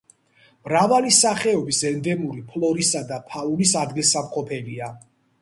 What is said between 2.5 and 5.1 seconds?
ფლორისა და ფაუნის ადგილსამყოფელია.